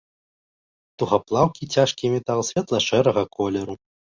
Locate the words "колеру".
3.37-3.73